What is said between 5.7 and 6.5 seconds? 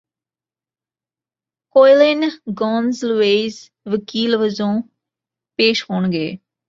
ਹੋਣਗੇ